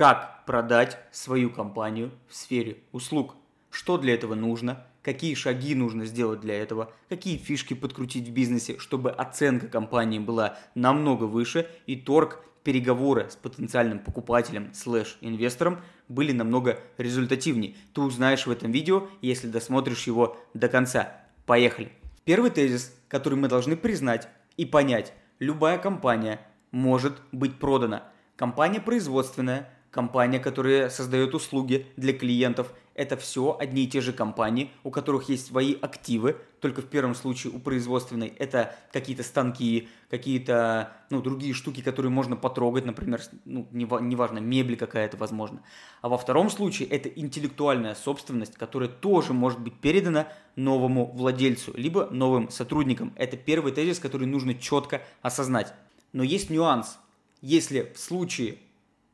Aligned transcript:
как 0.00 0.46
продать 0.46 0.96
свою 1.10 1.50
компанию 1.50 2.10
в 2.26 2.34
сфере 2.34 2.78
услуг. 2.90 3.34
Что 3.70 3.98
для 3.98 4.14
этого 4.14 4.34
нужно, 4.34 4.86
какие 5.02 5.34
шаги 5.34 5.74
нужно 5.74 6.06
сделать 6.06 6.40
для 6.40 6.54
этого, 6.54 6.90
какие 7.10 7.36
фишки 7.36 7.74
подкрутить 7.74 8.26
в 8.26 8.32
бизнесе, 8.32 8.78
чтобы 8.78 9.10
оценка 9.10 9.68
компании 9.68 10.18
была 10.18 10.56
намного 10.74 11.24
выше 11.24 11.68
и 11.84 11.96
торг, 11.96 12.42
переговоры 12.64 13.28
с 13.28 13.36
потенциальным 13.36 13.98
покупателем 13.98 14.72
слэш 14.72 15.18
инвестором 15.20 15.80
были 16.08 16.32
намного 16.32 16.80
результативнее. 16.96 17.76
Ты 17.92 18.00
узнаешь 18.00 18.46
в 18.46 18.50
этом 18.50 18.72
видео, 18.72 19.06
если 19.20 19.48
досмотришь 19.48 20.06
его 20.06 20.38
до 20.54 20.70
конца. 20.70 21.12
Поехали! 21.44 21.92
Первый 22.24 22.50
тезис, 22.50 22.98
который 23.08 23.34
мы 23.34 23.48
должны 23.48 23.76
признать 23.76 24.30
и 24.56 24.64
понять. 24.64 25.12
Любая 25.40 25.76
компания 25.76 26.40
может 26.70 27.20
быть 27.32 27.58
продана. 27.58 28.04
Компания 28.36 28.80
производственная, 28.80 29.68
компания, 29.90 30.38
которая 30.38 30.88
создает 30.88 31.34
услуги 31.34 31.86
для 31.96 32.12
клиентов, 32.12 32.72
это 32.94 33.16
все 33.16 33.56
одни 33.58 33.84
и 33.84 33.86
те 33.86 34.00
же 34.00 34.12
компании, 34.12 34.70
у 34.84 34.90
которых 34.90 35.28
есть 35.28 35.46
свои 35.46 35.74
активы, 35.80 36.36
только 36.60 36.82
в 36.82 36.86
первом 36.86 37.14
случае 37.14 37.52
у 37.52 37.58
производственной 37.58 38.28
это 38.28 38.74
какие-то 38.92 39.22
станки, 39.22 39.88
какие-то 40.10 40.92
ну, 41.08 41.22
другие 41.22 41.54
штуки, 41.54 41.80
которые 41.80 42.12
можно 42.12 42.36
потрогать, 42.36 42.84
например, 42.84 43.22
ну, 43.46 43.66
неважно, 43.72 44.38
мебель 44.38 44.76
какая-то, 44.76 45.16
возможно. 45.16 45.62
А 46.02 46.10
во 46.10 46.18
втором 46.18 46.50
случае 46.50 46.88
это 46.88 47.08
интеллектуальная 47.08 47.94
собственность, 47.94 48.56
которая 48.56 48.90
тоже 48.90 49.32
может 49.32 49.60
быть 49.60 49.74
передана 49.74 50.28
новому 50.54 51.06
владельцу, 51.06 51.72
либо 51.74 52.08
новым 52.10 52.50
сотрудникам. 52.50 53.14
Это 53.16 53.36
первый 53.38 53.72
тезис, 53.72 53.98
который 53.98 54.26
нужно 54.26 54.54
четко 54.54 55.00
осознать. 55.22 55.72
Но 56.12 56.22
есть 56.22 56.50
нюанс. 56.50 56.98
Если 57.40 57.90
в 57.94 57.98
случае 57.98 58.58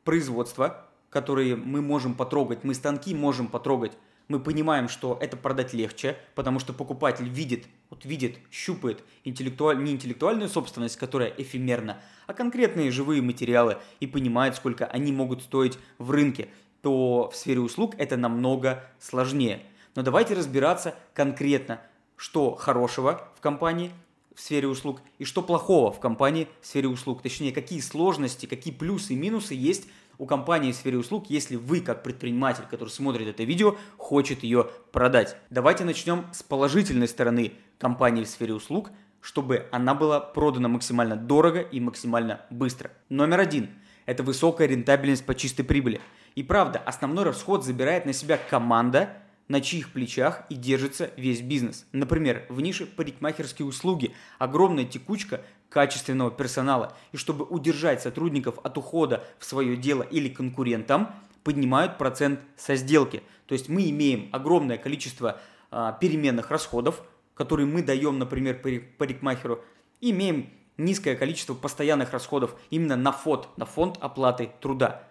производства 0.07 0.87
которые 1.17 1.57
мы 1.57 1.81
можем 1.81 2.15
потрогать, 2.15 2.63
мы 2.63 2.75
станки 2.75 3.15
можем 3.15 3.49
потрогать, 3.49 3.93
мы 4.29 4.39
понимаем, 4.39 4.87
что 4.89 5.17
это 5.19 5.35
продать 5.35 5.73
легче, 5.73 6.19
потому 6.35 6.59
что 6.59 6.75
покупатель 6.75 7.27
видит, 7.27 7.65
вот 7.89 8.05
видит, 8.05 8.37
щупает 8.51 9.03
интеллектуаль... 9.25 9.83
не 9.83 9.93
интеллектуальную 9.93 10.51
собственность, 10.51 10.97
которая 10.97 11.29
эфемерна, 11.29 12.03
а 12.27 12.35
конкретные 12.35 12.91
живые 12.91 13.23
материалы 13.23 13.79
и 13.99 14.07
понимает, 14.07 14.57
сколько 14.57 14.85
они 14.85 15.11
могут 15.11 15.43
стоить 15.43 15.79
в 15.97 16.11
рынке, 16.11 16.49
то 16.83 17.31
в 17.33 17.37
сфере 17.37 17.61
услуг 17.61 17.95
это 17.97 18.19
намного 18.19 18.85
сложнее. 18.99 19.63
Но 19.95 20.03
давайте 20.03 20.35
разбираться 20.35 20.95
конкретно, 21.15 21.81
что 22.17 22.57
хорошего 22.57 23.29
в 23.37 23.41
компании 23.41 23.91
в 24.37 24.41
сфере 24.41 24.69
услуг 24.69 25.01
и 25.19 25.25
что 25.25 25.43
плохого 25.43 25.91
в 25.91 25.99
компании 25.99 26.47
в 26.61 26.67
сфере 26.67 26.89
услуг. 26.89 27.23
Точнее, 27.23 27.53
какие 27.53 27.81
сложности, 27.81 28.47
какие 28.47 28.73
плюсы 28.73 29.15
и 29.15 29.17
минусы 29.17 29.55
есть 29.55 29.89
у 30.19 30.27
компании 30.27 30.73
в 30.73 30.77
сфере 30.77 30.99
услуг, 30.99 31.27
если 31.29 31.57
вы, 31.57 31.81
как 31.81 32.03
предприниматель, 32.03 32.65
который 32.71 32.91
смотрит 32.91 33.27
это 33.29 33.43
видео, 33.45 33.77
хочет 33.97 34.43
ее 34.43 34.71
продать. 34.93 35.37
Давайте 35.51 35.85
начнем 35.85 36.27
с 36.33 36.43
положительной 36.43 37.09
стороны 37.09 37.55
компании 37.79 38.25
в 38.25 38.29
сфере 38.29 38.55
услуг, 38.55 38.91
чтобы 39.21 39.67
она 39.73 39.95
была 39.95 40.21
продана 40.21 40.69
максимально 40.69 41.17
дорого 41.17 41.61
и 41.61 41.81
максимально 41.81 42.43
быстро. 42.51 42.91
Номер 43.09 43.41
один– 43.41 43.71
это 44.07 44.23
высокая 44.23 44.69
рентабельность 44.69 45.27
по 45.27 45.35
чистой 45.35 45.65
прибыли. 45.65 46.01
И 46.35 46.43
правда, 46.43 46.79
основной 46.79 47.25
расход 47.25 47.65
забирает 47.65 48.05
на 48.05 48.13
себя 48.13 48.39
команда– 48.39 49.15
на 49.49 49.61
чьих 49.61 49.93
плечах 49.93 50.45
и 50.49 50.55
держится 50.55 51.11
весь 51.17 51.41
бизнес. 51.41 51.87
Например, 51.93 52.45
в 52.49 52.61
нише 52.61 52.87
парикмахерские 52.87 53.67
услуги, 53.67 54.13
огромная 54.39 54.85
текучка 54.85 55.43
качественного 55.69 56.31
персонала. 56.31 56.97
И 57.13 57.17
чтобы 57.17 57.45
удержать 57.45 58.03
сотрудников 58.03 58.59
от 58.63 58.79
ухода 58.79 59.25
в 59.39 59.45
свое 59.45 59.77
дело 59.77 60.03
или 60.03 60.29
конкурентам, 60.29 61.11
поднимают 61.45 61.99
процент 61.99 62.41
со 62.57 62.75
сделки. 62.75 63.23
То 63.47 63.53
есть 63.53 63.69
мы 63.69 63.89
имеем 63.91 64.29
огромное 64.33 64.79
количество 64.79 65.41
а, 65.71 65.93
переменных 65.93 66.51
расходов, 66.51 67.03
которые 67.35 67.67
мы 67.67 67.83
даем, 67.83 68.19
например, 68.19 68.61
парикмахеру, 68.99 69.63
имеем 70.01 70.51
низкое 70.77 71.15
количество 71.15 71.55
постоянных 71.55 72.13
расходов 72.13 72.57
именно 72.71 72.97
на 72.97 73.13
фонд, 73.13 73.49
на 73.57 73.65
фонд 73.65 73.99
оплаты 74.01 74.51
труда 74.61 75.07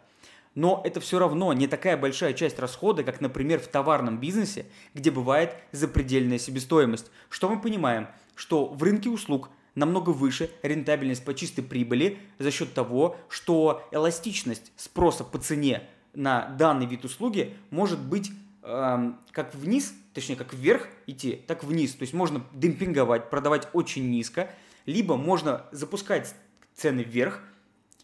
но 0.56 0.82
это 0.86 1.00
все 1.02 1.20
равно 1.20 1.54
не 1.54 1.68
такая 1.68 1.98
большая 1.98 2.34
часть 2.34 2.58
расхода, 2.60 3.04
как, 3.04 3.22
например, 3.22 3.60
в 3.60 3.68
товарном 3.68 4.20
бизнесе, 4.20 4.66
где 4.94 5.12
бывает 5.12 5.56
запредельная 5.72 6.40
себестоимость. 6.40 7.12
Что 7.30 7.50
мы 7.50 7.62
понимаем? 7.62 8.08
Что 8.36 8.66
в 8.66 8.82
рынке 8.82 9.10
услуг 9.10 9.50
намного 9.76 10.12
выше 10.12 10.50
рентабельность 10.64 11.26
по 11.26 11.34
чистой 11.34 11.62
прибыли 11.62 12.18
за 12.40 12.50
счет 12.52 12.74
того, 12.74 13.18
что 13.28 13.88
эластичность 13.92 14.72
спроса 14.78 15.26
по 15.26 15.38
цене 15.38 15.84
на 16.14 16.48
данный 16.48 16.86
вид 16.86 17.04
услуги 17.04 17.54
может 17.70 18.00
быть 18.02 18.32
э, 18.64 19.12
как 19.32 19.54
вниз, 19.54 19.94
точнее 20.14 20.38
как 20.38 20.54
вверх 20.54 20.88
идти, 21.06 21.44
так 21.48 21.66
вниз. 21.66 21.94
То 21.96 22.04
есть 22.04 22.14
можно 22.14 22.42
демпинговать, 22.54 23.30
продавать 23.30 23.68
очень 23.74 24.10
низко, 24.10 24.50
либо 24.86 25.18
можно 25.18 25.66
запускать 25.72 26.34
цены 26.74 27.02
вверх, 27.02 27.42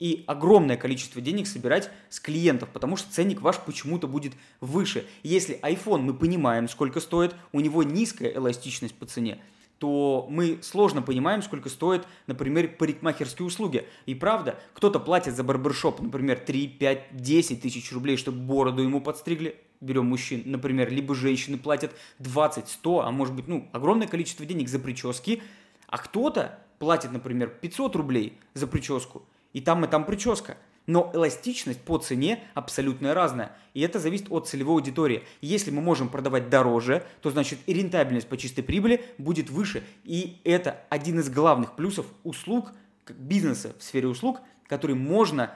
и 0.01 0.23
огромное 0.25 0.77
количество 0.77 1.21
денег 1.21 1.45
собирать 1.45 1.91
с 2.09 2.19
клиентов, 2.19 2.69
потому 2.73 2.97
что 2.97 3.13
ценник 3.13 3.39
ваш 3.39 3.59
почему-то 3.59 4.07
будет 4.07 4.33
выше. 4.59 5.05
Если 5.21 5.59
iPhone 5.61 5.99
мы 5.99 6.15
понимаем, 6.15 6.67
сколько 6.67 6.99
стоит, 6.99 7.35
у 7.51 7.59
него 7.59 7.83
низкая 7.83 8.33
эластичность 8.33 8.95
по 8.95 9.05
цене, 9.05 9.39
то 9.77 10.25
мы 10.27 10.57
сложно 10.63 11.03
понимаем, 11.03 11.43
сколько 11.43 11.69
стоит, 11.69 12.07
например, 12.25 12.75
парикмахерские 12.79 13.45
услуги. 13.45 13.85
И 14.07 14.15
правда, 14.15 14.59
кто-то 14.73 14.99
платит 14.99 15.35
за 15.35 15.43
барбершоп, 15.43 16.01
например, 16.01 16.39
3, 16.39 16.67
5, 16.67 16.99
10 17.11 17.61
тысяч 17.61 17.91
рублей, 17.91 18.17
чтобы 18.17 18.39
бороду 18.39 18.81
ему 18.81 19.01
подстригли, 19.01 19.55
берем 19.81 20.07
мужчин, 20.07 20.41
например, 20.45 20.91
либо 20.91 21.13
женщины 21.13 21.59
платят 21.59 21.91
20, 22.17 22.67
100, 22.67 23.05
а 23.05 23.11
может 23.11 23.35
быть, 23.35 23.47
ну, 23.47 23.69
огромное 23.71 24.07
количество 24.07 24.47
денег 24.47 24.67
за 24.67 24.79
прически, 24.79 25.43
а 25.85 25.99
кто-то 25.99 26.57
платит, 26.79 27.11
например, 27.11 27.49
500 27.49 27.95
рублей 27.95 28.39
за 28.55 28.65
прическу, 28.65 29.21
и 29.53 29.61
там, 29.61 29.85
и 29.85 29.87
там 29.87 30.05
прическа. 30.05 30.57
Но 30.87 31.11
эластичность 31.13 31.81
по 31.81 31.97
цене 31.99 32.43
абсолютно 32.53 33.13
разная. 33.13 33.51
И 33.73 33.81
это 33.81 33.99
зависит 33.99 34.31
от 34.31 34.47
целевой 34.47 34.75
аудитории. 34.75 35.23
Если 35.39 35.69
мы 35.69 35.81
можем 35.81 36.09
продавать 36.09 36.49
дороже, 36.49 37.05
то 37.21 37.29
значит 37.29 37.59
и 37.67 37.73
рентабельность 37.73 38.27
по 38.27 38.35
чистой 38.35 38.63
прибыли 38.63 39.05
будет 39.17 39.49
выше. 39.49 39.83
И 40.03 40.41
это 40.43 40.81
один 40.89 41.19
из 41.19 41.29
главных 41.29 41.75
плюсов 41.75 42.07
услуг, 42.23 42.71
бизнеса 43.07 43.75
в 43.77 43.83
сфере 43.83 44.07
услуг, 44.07 44.41
который 44.67 44.95
можно 44.95 45.53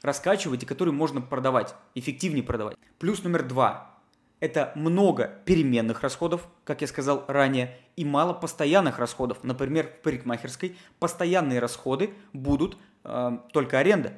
раскачивать 0.00 0.62
и 0.62 0.66
который 0.66 0.92
можно 0.92 1.20
продавать, 1.20 1.74
эффективнее 1.94 2.42
продавать. 2.42 2.76
Плюс 2.98 3.22
номер 3.22 3.42
два– 3.42 3.90
это 4.42 4.72
много 4.74 5.30
переменных 5.44 6.00
расходов, 6.00 6.48
как 6.64 6.80
я 6.80 6.88
сказал 6.88 7.24
ранее, 7.28 7.78
и 7.94 8.04
мало 8.04 8.32
постоянных 8.32 8.98
расходов. 8.98 9.44
Например, 9.44 9.86
в 9.86 10.02
парикмахерской 10.02 10.76
постоянные 10.98 11.60
расходы 11.60 12.10
будут 12.32 12.76
э, 13.04 13.38
только 13.52 13.78
аренда. 13.78 14.14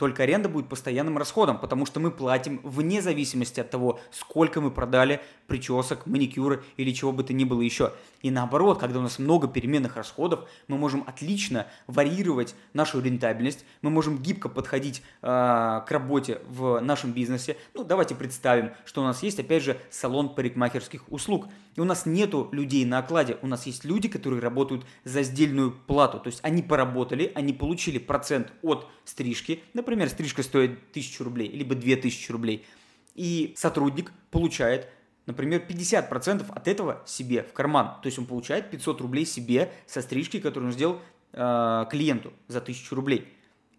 Только 0.00 0.22
аренда 0.22 0.48
будет 0.48 0.66
постоянным 0.66 1.18
расходом, 1.18 1.58
потому 1.58 1.84
что 1.84 2.00
мы 2.00 2.10
платим 2.10 2.62
вне 2.64 3.02
зависимости 3.02 3.60
от 3.60 3.68
того, 3.68 4.00
сколько 4.10 4.62
мы 4.62 4.70
продали 4.70 5.20
причесок, 5.46 6.06
маникюра 6.06 6.62
или 6.78 6.90
чего 6.92 7.12
бы 7.12 7.22
то 7.22 7.34
ни 7.34 7.44
было 7.44 7.60
еще. 7.60 7.92
И 8.22 8.30
наоборот, 8.30 8.78
когда 8.78 8.98
у 8.98 9.02
нас 9.02 9.18
много 9.18 9.46
переменных 9.46 9.96
расходов, 9.96 10.48
мы 10.68 10.78
можем 10.78 11.04
отлично 11.06 11.66
варьировать 11.86 12.54
нашу 12.72 13.02
рентабельность, 13.02 13.66
мы 13.82 13.90
можем 13.90 14.16
гибко 14.16 14.48
подходить 14.48 15.02
э, 15.20 15.26
к 15.26 15.86
работе 15.90 16.40
в 16.48 16.80
нашем 16.80 17.12
бизнесе. 17.12 17.58
Ну, 17.74 17.84
давайте 17.84 18.14
представим, 18.14 18.72
что 18.86 19.02
у 19.02 19.04
нас 19.04 19.22
есть, 19.22 19.38
опять 19.38 19.62
же, 19.62 19.78
салон 19.90 20.34
парикмахерских 20.34 21.12
услуг. 21.12 21.48
И 21.76 21.80
у 21.80 21.84
нас 21.84 22.04
нету 22.04 22.48
людей 22.52 22.84
на 22.84 22.98
окладе, 22.98 23.38
у 23.42 23.46
нас 23.46 23.66
есть 23.66 23.84
люди, 23.84 24.08
которые 24.08 24.40
работают 24.40 24.84
за 25.04 25.22
сдельную 25.22 25.72
плату. 25.72 26.18
То 26.18 26.26
есть 26.28 26.40
они 26.42 26.62
поработали, 26.62 27.30
они 27.34 27.52
получили 27.52 27.98
процент 27.98 28.52
от 28.62 28.88
стрижки. 29.04 29.62
Например, 29.72 30.08
стрижка 30.08 30.42
стоит 30.42 30.72
1000 30.90 31.24
рублей, 31.24 31.48
либо 31.48 31.74
2000 31.74 32.32
рублей. 32.32 32.66
И 33.14 33.54
сотрудник 33.56 34.12
получает 34.30 34.88
например, 35.26 35.62
50% 35.68 36.50
от 36.50 36.66
этого 36.66 37.02
себе 37.06 37.44
в 37.44 37.52
карман. 37.52 38.00
То 38.02 38.06
есть 38.06 38.18
он 38.18 38.26
получает 38.26 38.68
500 38.70 39.00
рублей 39.00 39.24
себе 39.24 39.70
со 39.86 40.02
стрижки, 40.02 40.40
которую 40.40 40.70
он 40.70 40.72
сделал 40.72 41.00
э, 41.32 41.86
клиенту 41.88 42.32
за 42.48 42.58
1000 42.58 42.96
рублей. 42.96 43.28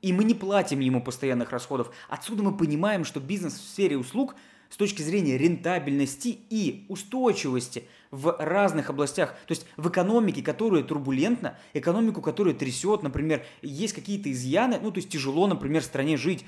И 0.02 0.14
мы 0.14 0.24
не 0.24 0.34
платим 0.34 0.80
ему 0.80 1.04
постоянных 1.04 1.52
расходов. 1.52 1.92
Отсюда 2.08 2.42
мы 2.42 2.56
понимаем, 2.56 3.04
что 3.04 3.20
бизнес 3.20 3.56
в 3.56 3.68
сфере 3.68 3.98
услуг– 3.98 4.36
с 4.72 4.78
точки 4.78 5.02
зрения 5.02 5.38
рентабельности 5.38 6.40
и 6.50 6.86
устойчивости 6.88 7.84
в 8.10 8.36
разных 8.40 8.90
областях. 8.90 9.36
То 9.46 9.52
есть 9.52 9.66
в 9.78 9.90
экономике, 9.90 10.42
которая 10.42 10.82
турбулентна, 10.82 11.58
экономику, 11.74 12.22
которая 12.22 12.54
трясет, 12.54 13.04
например, 13.04 13.46
есть 13.62 13.94
какие-то 13.94 14.32
изъяны, 14.32 14.80
ну 14.82 14.92
то 14.92 14.98
есть 14.98 15.10
тяжело, 15.10 15.46
например, 15.46 15.84
стране 15.84 16.18
жить, 16.18 16.46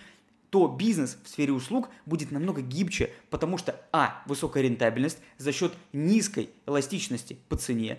то 0.50 0.68
бизнес 0.68 1.18
в 1.24 1.30
сфере 1.30 1.52
услуг 1.52 1.90
будет 2.06 2.32
намного 2.32 2.62
гибче, 2.62 3.12
потому 3.30 3.58
что, 3.58 3.76
а, 3.92 4.24
высокая 4.26 4.64
рентабельность 4.64 5.18
за 5.38 5.52
счет 5.52 5.74
низкой 5.92 6.50
эластичности 6.66 7.38
по 7.50 7.58
цене 7.58 7.98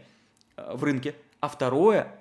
э, 0.56 0.74
в 0.74 0.84
рынке, 0.84 1.16
а 1.40 1.48
второе, 1.48 2.20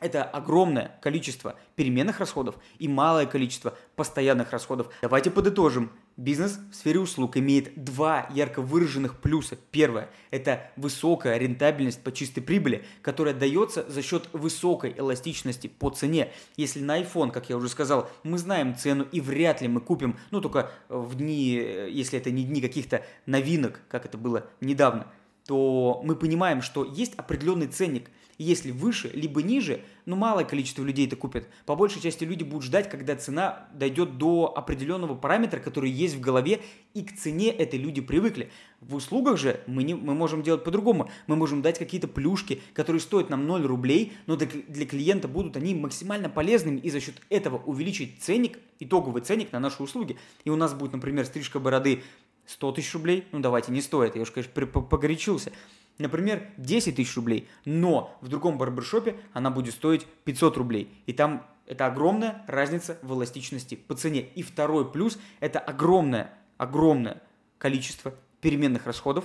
это 0.00 0.24
огромное 0.24 0.98
количество 1.02 1.56
переменных 1.76 2.18
расходов 2.18 2.56
и 2.78 2.88
малое 2.88 3.26
количество 3.26 3.76
постоянных 3.94 4.50
расходов. 4.50 4.90
Давайте 5.02 5.30
подытожим. 5.30 5.90
Бизнес 6.16 6.60
в 6.70 6.76
сфере 6.76 7.00
услуг 7.00 7.36
имеет 7.38 7.74
два 7.82 8.28
ярко 8.32 8.62
выраженных 8.62 9.18
плюса. 9.18 9.58
Первое– 9.72 10.10
это 10.30 10.70
высокая 10.76 11.36
рентабельность 11.38 12.04
по 12.04 12.12
чистой 12.12 12.40
прибыли, 12.40 12.84
которая 13.02 13.34
дается 13.34 13.84
за 13.90 14.00
счет 14.00 14.28
высокой 14.32 14.94
эластичности 14.96 15.66
по 15.66 15.90
цене. 15.90 16.30
Если 16.56 16.78
на 16.80 17.00
iPhone, 17.00 17.32
как 17.32 17.50
я 17.50 17.56
уже 17.56 17.68
сказал, 17.68 18.08
мы 18.22 18.38
знаем 18.38 18.76
цену 18.76 19.04
и 19.10 19.20
вряд 19.20 19.60
ли 19.60 19.66
мы 19.66 19.80
купим, 19.80 20.16
ну 20.30 20.40
только 20.40 20.70
в 20.88 21.16
дни, 21.16 21.54
если 21.90 22.16
это 22.16 22.30
не 22.30 22.44
дни 22.44 22.60
каких-то 22.60 23.04
новинок, 23.26 23.80
как 23.88 24.06
это 24.06 24.16
было 24.16 24.46
недавно, 24.60 25.08
то 25.46 26.00
мы 26.04 26.16
понимаем, 26.16 26.62
что 26.62 26.84
есть 26.84 27.14
определенный 27.16 27.66
ценник– 27.66 28.10
если 28.38 28.70
выше, 28.70 29.10
либо 29.14 29.42
ниже, 29.42 29.80
ну 30.06 30.16
малое 30.16 30.44
количество 30.44 30.82
людей 30.82 31.06
это 31.06 31.16
купят. 31.16 31.48
По 31.66 31.76
большей 31.76 32.02
части 32.02 32.24
люди 32.24 32.42
будут 32.42 32.64
ждать, 32.64 32.88
когда 32.88 33.16
цена 33.16 33.68
дойдет 33.72 34.18
до 34.18 34.52
определенного 34.56 35.14
параметра, 35.14 35.60
который 35.60 35.90
есть 35.90 36.16
в 36.16 36.20
голове, 36.20 36.60
и 36.94 37.02
к 37.02 37.16
цене 37.16 37.50
этой 37.50 37.78
люди 37.78 38.00
привыкли. 38.00 38.50
В 38.80 38.96
услугах 38.96 39.38
же 39.38 39.60
мы, 39.66 39.82
не, 39.82 39.94
мы 39.94 40.14
можем 40.14 40.42
делать 40.42 40.64
по-другому. 40.64 41.10
Мы 41.26 41.36
можем 41.36 41.62
дать 41.62 41.78
какие-то 41.78 42.08
плюшки, 42.08 42.60
которые 42.72 43.00
стоят 43.00 43.30
нам 43.30 43.46
0 43.46 43.62
рублей, 43.66 44.12
но 44.26 44.36
для, 44.36 44.48
для 44.68 44.86
клиента 44.86 45.28
будут 45.28 45.56
они 45.56 45.74
максимально 45.74 46.28
полезными, 46.28 46.78
и 46.78 46.90
за 46.90 47.00
счет 47.00 47.14
этого 47.30 47.58
увеличить 47.64 48.22
ценник, 48.22 48.58
итоговый 48.80 49.22
ценник 49.22 49.52
на 49.52 49.60
наши 49.60 49.82
услуги. 49.82 50.18
И 50.44 50.50
у 50.50 50.56
нас 50.56 50.74
будет, 50.74 50.92
например, 50.92 51.24
стрижка 51.24 51.60
бороды 51.60 52.02
100 52.46 52.72
тысяч 52.72 52.92
рублей, 52.94 53.26
ну 53.32 53.40
давайте 53.40 53.72
не 53.72 53.80
стоит, 53.80 54.16
я 54.16 54.22
уж, 54.22 54.30
конечно, 54.30 54.52
погорячился 54.82 55.52
например, 55.98 56.48
10 56.56 56.96
тысяч 56.96 57.14
рублей, 57.16 57.48
но 57.64 58.16
в 58.20 58.28
другом 58.28 58.58
барбершопе 58.58 59.16
она 59.32 59.50
будет 59.50 59.74
стоить 59.74 60.06
500 60.24 60.56
рублей. 60.56 60.88
И 61.06 61.12
там 61.12 61.46
это 61.66 61.86
огромная 61.86 62.44
разница 62.46 62.98
в 63.02 63.12
эластичности 63.12 63.74
по 63.74 63.94
цене. 63.94 64.20
И 64.34 64.42
второй 64.42 64.90
плюс– 64.90 65.18
это 65.40 65.58
огромное, 65.58 66.32
огромное 66.56 67.22
количество 67.58 68.14
переменных 68.40 68.86
расходов 68.86 69.24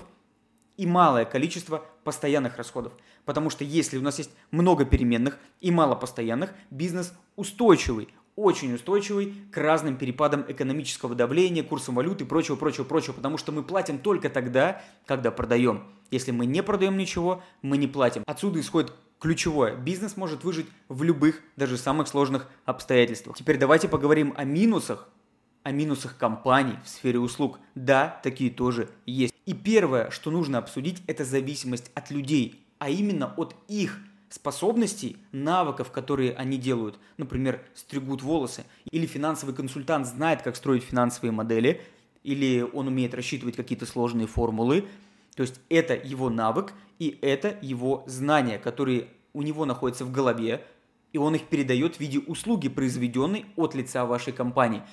и 0.78 0.86
малое 0.86 1.26
количество 1.26 1.86
постоянных 2.06 2.58
расходов. 2.58 2.94
Потому 3.26 3.50
что 3.50 3.66
если 3.66 3.98
у 3.98 4.02
нас 4.02 4.18
есть 4.18 4.32
много 4.52 4.86
переменных 4.86 5.38
и 5.60 5.72
мало 5.72 5.96
постоянных, 5.96 6.54
бизнес 6.70 7.14
устойчивый, 7.36 8.08
очень 8.40 8.74
устойчивый 8.74 9.36
к 9.52 9.58
разным 9.58 9.98
перепадам 9.98 10.46
экономического 10.48 11.14
давления, 11.14 11.64
курсам 11.64 11.96
валюты 11.96 12.24
и 12.24 12.28
прочего, 12.28 12.56
прочего, 12.56 12.86
прочего, 12.86 13.14
потому 13.14 13.38
что 13.38 13.52
мы 13.52 13.64
платим 13.64 14.00
только 14.00 14.30
тогда, 14.30 14.82
когда 15.06 15.30
продаем. 15.30 15.84
Если 16.10 16.32
мы 16.32 16.46
не 16.46 16.64
продаем 16.64 16.98
ничего, 16.98 17.44
мы 17.62 17.78
не 17.78 17.88
платим. 17.88 18.24
Отсюда 18.26 18.62
исходит 18.62 18.94
ключевое. 19.20 19.76
Бизнес 19.76 20.16
может 20.16 20.44
выжить 20.44 20.68
в 20.88 21.04
любых, 21.04 21.42
даже 21.58 21.78
самых 21.78 22.08
сложных 22.08 22.50
обстоятельствах. 22.66 23.38
Теперь 23.38 23.58
давайте 23.58 23.90
поговорим 23.90 24.34
о 24.38 24.46
минусах, 24.46 25.10
о 25.64 25.72
минусах 25.72 26.18
компаний 26.18 26.78
в 26.84 26.90
сфере 26.90 27.20
услуг. 27.20 27.60
Да, 27.76 28.20
такие 28.24 28.50
тоже 28.50 28.90
есть. 29.06 29.34
И 29.46 29.54
первое, 29.54 30.10
что 30.12 30.32
нужно 30.32 30.58
обсудить, 30.58 31.04
это 31.08 31.26
зависимость 31.26 31.92
от 31.94 32.10
людей, 32.10 32.66
а 32.80 32.90
именно 32.90 33.34
от 33.36 33.56
их 33.68 34.00
способностей, 34.30 35.18
навыков, 35.32 35.92
которые 35.92 36.34
они 36.34 36.58
делают. 36.58 37.00
Например, 37.18 37.62
стригут 37.74 38.22
волосы. 38.22 38.64
Или 38.92 39.06
финансовый 39.06 39.56
консультант 39.56 40.08
знает, 40.08 40.42
как 40.42 40.56
строить 40.56 40.84
финансовые 40.84 41.32
модели. 41.32 41.82
Или 42.24 42.62
он 42.74 42.88
умеет 42.88 43.14
рассчитывать 43.14 43.56
какие-то 43.56 43.86
сложные 43.86 44.28
формулы. 44.28 44.88
То 45.36 45.42
есть 45.42 45.60
это 45.70 45.96
его 45.96 46.30
навык 46.30 46.74
и 47.00 47.18
это 47.22 47.58
его 47.62 48.04
знания, 48.08 48.60
которые 48.60 49.08
у 49.34 49.42
него 49.42 49.66
находятся 49.66 50.04
в 50.04 50.12
голове, 50.12 50.66
и 51.14 51.18
он 51.18 51.34
их 51.36 51.48
передает 51.48 51.96
в 51.96 52.00
виде 52.02 52.20
услуги, 52.20 52.68
произведенной 52.68 53.46
от 53.56 53.74
лица 53.74 54.06
вашей 54.06 54.34
компании. 54.34 54.84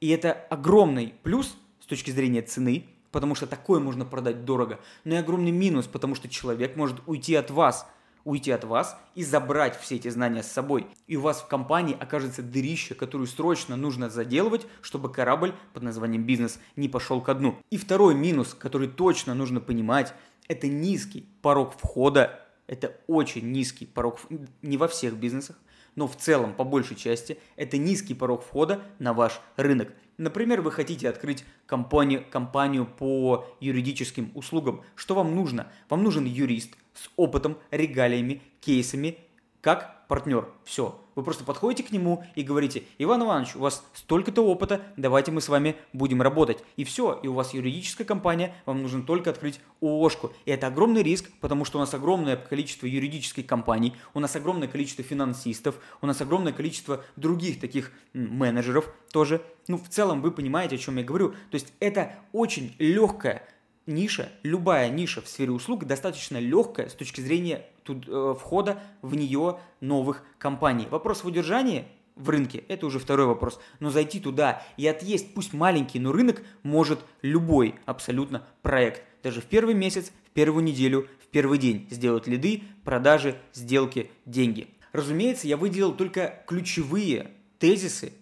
И 0.00 0.08
это 0.08 0.32
огромный 0.32 1.14
плюс 1.22 1.56
с 1.78 1.86
точки 1.86 2.10
зрения 2.10 2.42
цены, 2.42 2.86
потому 3.12 3.36
что 3.36 3.46
такое 3.46 3.78
можно 3.78 4.04
продать 4.04 4.44
дорого, 4.44 4.80
но 5.04 5.14
и 5.14 5.18
огромный 5.18 5.52
минус, 5.52 5.86
потому 5.86 6.16
что 6.16 6.28
человек 6.28 6.76
может 6.76 7.00
уйти 7.06 7.36
от 7.36 7.50
вас– 7.50 7.88
уйти 8.24 8.50
от 8.50 8.64
вас 8.64 8.98
и 9.14 9.24
забрать 9.24 9.78
все 9.80 9.96
эти 9.96 10.08
знания 10.08 10.42
с 10.42 10.50
собой. 10.50 10.86
И 11.06 11.16
у 11.16 11.20
вас 11.20 11.40
в 11.40 11.46
компании 11.46 11.96
окажется 11.98 12.42
дырища, 12.42 12.94
которую 12.94 13.26
срочно 13.26 13.76
нужно 13.76 14.10
заделывать, 14.10 14.66
чтобы 14.80 15.12
корабль 15.12 15.54
под 15.72 15.82
названием 15.82 16.24
бизнес 16.24 16.58
не 16.76 16.88
пошел 16.88 17.20
ко 17.20 17.34
дну. 17.34 17.56
И 17.70 17.76
второй 17.76 18.14
минус, 18.14 18.54
который 18.54 18.88
точно 18.88 19.34
нужно 19.34 19.60
понимать, 19.60 20.14
это 20.48 20.68
низкий 20.68 21.28
порог 21.40 21.74
входа. 21.78 22.40
Это 22.66 22.96
очень 23.06 23.50
низкий 23.50 23.86
порог, 23.86 24.20
не 24.62 24.76
во 24.76 24.88
всех 24.88 25.14
бизнесах, 25.14 25.56
но 25.94 26.06
в 26.06 26.16
целом, 26.16 26.54
по 26.54 26.64
большей 26.64 26.96
части, 26.96 27.38
это 27.56 27.76
низкий 27.76 28.14
порог 28.14 28.44
входа 28.44 28.82
на 28.98 29.12
ваш 29.12 29.40
рынок. 29.56 29.92
Например, 30.16 30.60
вы 30.62 30.70
хотите 30.70 31.08
открыть 31.08 31.44
компанию, 31.66 32.24
компанию 32.30 32.86
по 32.86 33.46
юридическим 33.60 34.30
услугам. 34.34 34.82
Что 34.94 35.14
вам 35.14 35.34
нужно? 35.34 35.72
Вам 35.88 36.02
нужен 36.02 36.24
юрист 36.24 36.76
с 36.94 37.10
опытом, 37.16 37.58
регалиями, 37.70 38.42
кейсами, 38.60 39.18
как 39.60 40.06
партнер. 40.08 40.48
Все. 40.64 40.98
Вы 41.14 41.22
просто 41.22 41.44
подходите 41.44 41.82
к 41.82 41.92
нему 41.92 42.24
и 42.34 42.42
говорите, 42.42 42.84
Иван 42.98 43.22
Иванович, 43.22 43.56
у 43.56 43.60
вас 43.60 43.84
столько-то 43.94 44.44
опыта, 44.44 44.80
давайте 44.96 45.30
мы 45.30 45.40
с 45.40 45.48
вами 45.48 45.76
будем 45.92 46.22
работать. 46.22 46.64
И 46.76 46.84
все, 46.84 47.18
и 47.22 47.28
у 47.28 47.34
вас 47.34 47.52
юридическая 47.52 48.06
компания, 48.06 48.54
вам 48.64 48.82
нужно 48.82 49.02
только 49.02 49.30
открыть 49.30 49.60
ООшку. 49.80 50.32
И 50.46 50.50
это 50.50 50.68
огромный 50.68 51.02
риск, 51.02 51.30
потому 51.40 51.64
что 51.64 51.78
у 51.78 51.80
нас 51.80 51.92
огромное 51.92 52.36
количество 52.36 52.86
юридических 52.86 53.46
компаний, 53.46 53.94
у 54.14 54.20
нас 54.20 54.34
огромное 54.36 54.68
количество 54.68 55.04
финансистов, 55.04 55.76
у 56.00 56.06
нас 56.06 56.20
огромное 56.20 56.52
количество 56.52 57.04
других 57.16 57.60
таких 57.60 57.92
менеджеров 58.14 58.92
тоже. 59.12 59.42
Ну, 59.68 59.76
в 59.76 59.88
целом 59.88 60.22
вы 60.22 60.30
понимаете, 60.30 60.76
о 60.76 60.78
чем 60.78 60.96
я 60.96 61.04
говорю. 61.04 61.30
То 61.30 61.54
есть 61.54 61.72
это 61.78 62.16
очень 62.32 62.74
легкая 62.78 63.46
ниша, 63.86 64.30
любая 64.42 64.90
ниша 64.90 65.20
в 65.20 65.28
сфере 65.28 65.52
услуг 65.52 65.84
достаточно 65.84 66.38
легкая 66.38 66.88
с 66.88 66.94
точки 66.94 67.20
зрения 67.20 67.66
тут, 67.82 68.06
э, 68.08 68.34
входа 68.38 68.82
в 69.02 69.14
нее 69.14 69.58
новых 69.80 70.22
компаний. 70.38 70.86
Вопрос 70.90 71.24
в 71.24 71.26
удержании 71.26 71.86
в 72.14 72.28
рынке, 72.28 72.64
это 72.68 72.86
уже 72.86 72.98
второй 72.98 73.26
вопрос. 73.26 73.58
Но 73.80 73.90
зайти 73.90 74.20
туда 74.20 74.62
и 74.76 74.86
отъесть, 74.86 75.34
пусть 75.34 75.52
маленький, 75.52 75.98
но 75.98 76.12
рынок 76.12 76.42
может 76.62 77.00
любой 77.22 77.76
абсолютно 77.86 78.46
проект. 78.62 79.02
Даже 79.22 79.40
в 79.40 79.46
первый 79.46 79.74
месяц, 79.74 80.12
в 80.26 80.30
первую 80.30 80.64
неделю, 80.64 81.08
в 81.22 81.26
первый 81.28 81.58
день 81.58 81.86
сделать 81.90 82.26
лиды, 82.26 82.62
продажи, 82.84 83.36
сделки, 83.52 84.10
деньги. 84.26 84.68
Разумеется, 84.92 85.48
я 85.48 85.56
выделил 85.56 85.92
только 85.92 86.44
ключевые 86.46 87.30
тезисы, 87.58 88.12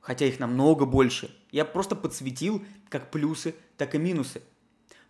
хотя 0.00 0.26
их 0.26 0.38
намного 0.38 0.84
больше. 0.84 1.34
Я 1.50 1.64
просто 1.64 1.96
подсветил 1.96 2.62
как 2.90 3.10
плюсы, 3.10 3.54
так 3.78 3.94
и 3.94 3.98
минусы. 3.98 4.42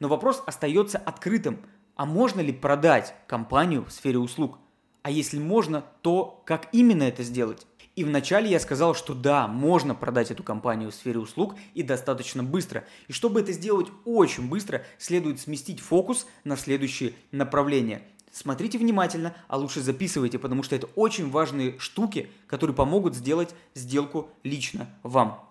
Но 0.00 0.09
вопрос 0.09 0.43
остается 0.47 0.99
открытым. 0.99 1.59
А 1.97 2.07
можно 2.07 2.40
ли 2.40 2.52
продать 2.52 3.14
компанию 3.26 3.85
в 3.85 3.93
сфере 3.93 4.19
услуг? 4.19 4.59
А 5.02 5.11
если 5.11 5.38
можно, 5.38 5.85
то 6.02 6.43
как 6.47 6.69
именно 6.73 7.02
это 7.02 7.23
сделать? 7.23 7.67
И 7.97 8.05
вначале 8.05 8.49
я 8.49 8.61
сказал, 8.61 8.95
что 8.95 9.12
да, 9.12 9.49
можно 9.49 9.93
продать 9.93 10.31
эту 10.31 10.45
компанию 10.45 10.93
в 10.93 10.95
сфере 10.95 11.19
услуг 11.19 11.57
и 11.75 11.83
достаточно 11.83 12.45
быстро. 12.45 12.85
И 13.09 13.12
чтобы 13.12 13.40
это 13.40 13.50
сделать 13.52 13.88
очень 14.05 14.49
быстро, 14.49 14.85
следует 14.99 15.40
сместить 15.40 15.81
фокус 15.81 16.28
на 16.45 16.57
следующие 16.57 17.14
направления. 17.33 18.02
Смотрите 18.31 18.78
внимательно, 18.78 19.35
а 19.49 19.57
лучше 19.57 19.81
записывайте, 19.81 20.38
потому 20.38 20.62
что 20.62 20.76
это 20.76 20.87
очень 20.95 21.28
важные 21.28 21.76
штуки, 21.81 22.31
которые 22.47 22.76
помогут 22.76 23.17
сделать 23.17 23.52
сделку 23.75 24.28
лично 24.45 24.87
вам. 25.02 25.48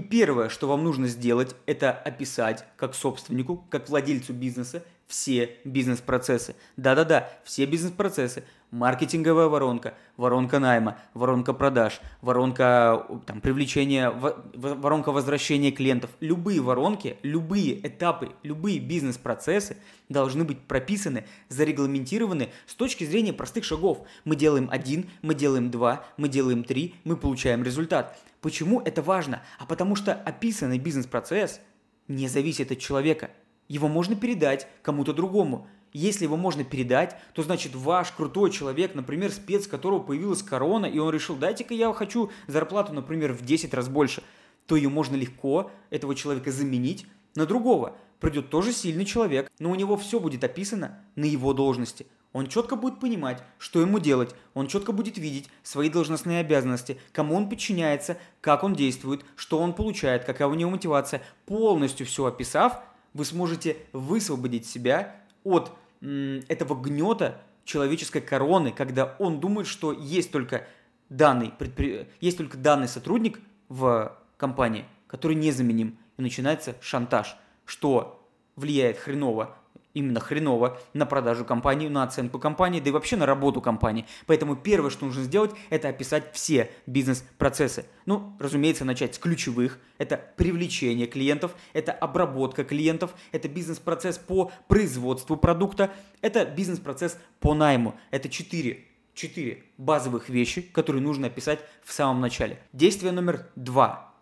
И 0.00 0.02
первое, 0.02 0.48
что 0.48 0.66
вам 0.66 0.82
нужно 0.82 1.08
сделать, 1.08 1.54
это 1.66 1.90
описать 1.90 2.64
как 2.78 2.94
собственнику, 2.94 3.66
как 3.68 3.90
владельцу 3.90 4.32
бизнеса 4.32 4.82
все 5.10 5.56
бизнес-процессы. 5.64 6.54
Да-да-да, 6.76 7.28
все 7.42 7.66
бизнес-процессы. 7.66 8.44
Маркетинговая 8.70 9.48
воронка, 9.48 9.94
воронка 10.16 10.60
найма, 10.60 10.96
воронка 11.14 11.52
продаж, 11.52 12.00
воронка 12.22 13.04
там, 13.26 13.40
привлечения, 13.40 14.10
воронка 14.54 15.10
возвращения 15.10 15.72
клиентов. 15.72 16.10
Любые 16.20 16.60
воронки, 16.60 17.16
любые 17.24 17.84
этапы, 17.84 18.30
любые 18.44 18.78
бизнес-процессы 18.78 19.76
должны 20.08 20.44
быть 20.44 20.60
прописаны, 20.60 21.24
зарегламентированы 21.48 22.50
с 22.66 22.76
точки 22.76 23.02
зрения 23.02 23.32
простых 23.32 23.64
шагов. 23.64 24.06
Мы 24.24 24.36
делаем 24.36 24.68
один, 24.70 25.10
мы 25.22 25.34
делаем 25.34 25.72
два, 25.72 26.04
мы 26.16 26.28
делаем 26.28 26.62
три, 26.62 26.94
мы 27.02 27.16
получаем 27.16 27.64
результат. 27.64 28.16
Почему 28.40 28.80
это 28.80 29.02
важно? 29.02 29.42
А 29.58 29.66
потому 29.66 29.96
что 29.96 30.14
описанный 30.14 30.78
бизнес-процесс 30.78 31.60
не 32.06 32.28
зависит 32.28 32.70
от 32.70 32.78
человека. 32.78 33.30
Его 33.70 33.86
можно 33.86 34.16
передать 34.16 34.66
кому-то 34.82 35.12
другому. 35.12 35.68
Если 35.92 36.24
его 36.24 36.36
можно 36.36 36.64
передать, 36.64 37.16
то 37.34 37.44
значит 37.44 37.72
ваш 37.76 38.10
крутой 38.10 38.50
человек, 38.50 38.96
например, 38.96 39.30
спец, 39.30 39.68
которого 39.68 40.00
появилась 40.00 40.42
корона, 40.42 40.86
и 40.86 40.98
он 40.98 41.14
решил, 41.14 41.36
дайте-ка 41.36 41.72
я 41.72 41.92
хочу 41.92 42.32
зарплату, 42.48 42.92
например, 42.92 43.32
в 43.32 43.44
10 43.44 43.72
раз 43.72 43.88
больше, 43.88 44.24
то 44.66 44.74
ее 44.74 44.88
можно 44.88 45.14
легко, 45.14 45.70
этого 45.90 46.16
человека, 46.16 46.50
заменить 46.50 47.06
на 47.36 47.46
другого. 47.46 47.96
Придет 48.18 48.50
тоже 48.50 48.72
сильный 48.72 49.04
человек, 49.04 49.48
но 49.60 49.70
у 49.70 49.76
него 49.76 49.96
все 49.96 50.18
будет 50.18 50.42
описано 50.42 50.98
на 51.14 51.26
его 51.26 51.52
должности. 51.52 52.08
Он 52.32 52.48
четко 52.48 52.74
будет 52.74 52.98
понимать, 52.98 53.42
что 53.58 53.80
ему 53.80 54.00
делать, 54.00 54.34
он 54.52 54.66
четко 54.66 54.90
будет 54.90 55.16
видеть 55.16 55.48
свои 55.62 55.88
должностные 55.88 56.40
обязанности, 56.40 56.98
кому 57.12 57.36
он 57.36 57.48
подчиняется, 57.48 58.18
как 58.40 58.64
он 58.64 58.74
действует, 58.74 59.24
что 59.36 59.58
он 59.58 59.74
получает, 59.74 60.24
какая 60.24 60.48
у 60.48 60.54
него 60.54 60.70
мотивация. 60.70 61.22
Полностью 61.46 62.06
все 62.06 62.26
описав, 62.26 62.82
вы 63.14 63.24
сможете 63.24 63.76
высвободить 63.92 64.66
себя 64.66 65.16
от 65.44 65.72
м, 66.00 66.42
этого 66.48 66.80
гнета 66.80 67.40
человеческой 67.64 68.20
короны, 68.20 68.72
когда 68.72 69.16
он 69.18 69.40
думает, 69.40 69.66
что 69.66 69.92
есть 69.92 70.30
только 70.32 70.66
данный, 71.08 71.50
предпри... 71.50 72.08
есть 72.20 72.38
только 72.38 72.56
данный 72.56 72.88
сотрудник 72.88 73.40
в 73.68 74.16
компании, 74.36 74.84
который 75.06 75.36
незаменим, 75.36 75.98
и 76.16 76.22
начинается 76.22 76.76
шантаж, 76.80 77.36
что 77.64 78.26
влияет 78.56 78.98
хреново 78.98 79.56
именно 79.94 80.20
хреново 80.20 80.78
на 80.92 81.06
продажу 81.06 81.44
компании, 81.44 81.88
на 81.88 82.02
оценку 82.02 82.38
компании, 82.38 82.80
да 82.80 82.90
и 82.90 82.92
вообще 82.92 83.16
на 83.16 83.26
работу 83.26 83.60
компании. 83.60 84.06
Поэтому 84.26 84.56
первое, 84.56 84.90
что 84.90 85.06
нужно 85.06 85.22
сделать, 85.22 85.52
это 85.70 85.88
описать 85.88 86.32
все 86.32 86.70
бизнес-процессы. 86.86 87.86
Ну, 88.06 88.36
разумеется, 88.38 88.84
начать 88.84 89.14
с 89.14 89.18
ключевых. 89.18 89.78
Это 89.98 90.20
привлечение 90.36 91.06
клиентов, 91.06 91.54
это 91.72 91.92
обработка 91.92 92.64
клиентов, 92.64 93.14
это 93.32 93.48
бизнес-процесс 93.48 94.18
по 94.18 94.52
производству 94.68 95.36
продукта, 95.36 95.90
это 96.20 96.44
бизнес-процесс 96.44 97.18
по 97.40 97.54
найму. 97.54 97.94
Это 98.10 98.28
четыре 98.28 98.86
четыре 99.12 99.64
базовых 99.76 100.28
вещи, 100.28 100.62
которые 100.62 101.02
нужно 101.02 101.26
описать 101.26 101.60
в 101.82 101.92
самом 101.92 102.20
начале. 102.20 102.58
Действие 102.72 103.12
номер 103.12 103.48
два. 103.54 104.14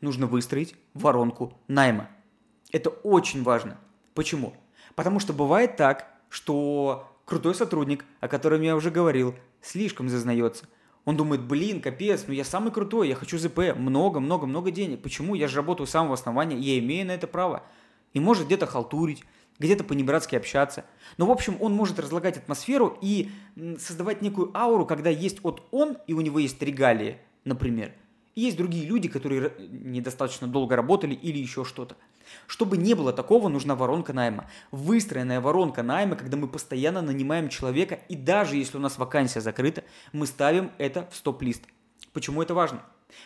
Нужно 0.00 0.26
выстроить 0.26 0.76
воронку 0.94 1.58
найма. 1.68 2.08
Это 2.70 2.90
очень 2.90 3.42
важно. 3.42 3.78
Почему? 4.14 4.54
Потому 4.94 5.20
что 5.20 5.32
бывает 5.32 5.76
так, 5.76 6.08
что 6.28 7.08
крутой 7.24 7.54
сотрудник, 7.54 8.04
о 8.20 8.28
котором 8.28 8.62
я 8.62 8.76
уже 8.76 8.90
говорил, 8.90 9.34
слишком 9.60 10.08
зазнается. 10.08 10.66
Он 11.04 11.16
думает, 11.16 11.42
блин, 11.42 11.80
капец, 11.80 12.24
ну 12.26 12.34
я 12.34 12.44
самый 12.44 12.72
крутой, 12.72 13.08
я 13.08 13.14
хочу 13.14 13.38
ЗП, 13.38 13.74
много-много-много 13.76 14.70
денег. 14.70 15.02
Почему? 15.02 15.34
Я 15.34 15.48
же 15.48 15.56
работаю 15.56 15.86
с 15.86 15.90
самого 15.90 16.14
основания, 16.14 16.58
я 16.58 16.78
имею 16.78 17.06
на 17.06 17.12
это 17.12 17.26
право. 17.26 17.62
И 18.12 18.20
может 18.20 18.46
где-то 18.46 18.66
халтурить, 18.66 19.24
где-то 19.58 19.84
по-небратски 19.84 20.36
общаться. 20.36 20.84
Но, 21.16 21.26
в 21.26 21.30
общем, 21.30 21.56
он 21.60 21.72
может 21.72 21.98
разлагать 21.98 22.36
атмосферу 22.36 22.98
и 23.00 23.30
создавать 23.78 24.22
некую 24.22 24.50
ауру, 24.56 24.86
когда 24.86 25.10
есть 25.10 25.42
вот 25.42 25.66
он, 25.70 25.98
и 26.06 26.12
у 26.12 26.20
него 26.20 26.38
есть 26.38 26.60
регалии, 26.62 27.18
например. 27.44 27.92
И 28.34 28.42
есть 28.42 28.56
другие 28.56 28.86
люди, 28.86 29.08
которые 29.08 29.52
недостаточно 29.58 30.46
долго 30.46 30.76
работали 30.76 31.14
или 31.14 31.38
еще 31.38 31.64
что-то. 31.64 31.96
Чтобы 32.46 32.76
не 32.76 32.94
было 32.94 33.12
такого, 33.12 33.48
нужна 33.48 33.74
воронка 33.74 34.12
найма. 34.12 34.50
Выстроенная 34.70 35.40
воронка 35.40 35.82
найма, 35.82 36.16
когда 36.16 36.36
мы 36.36 36.48
постоянно 36.48 37.02
нанимаем 37.02 37.48
человека, 37.48 38.00
и 38.08 38.16
даже 38.16 38.56
если 38.56 38.76
у 38.76 38.80
нас 38.80 38.98
вакансия 38.98 39.40
закрыта, 39.40 39.84
мы 40.12 40.26
ставим 40.26 40.70
это 40.78 41.08
в 41.10 41.16
стоп-лист. 41.16 41.64
Почему 42.12 42.42
это 42.42 42.54
важно? 42.54 42.82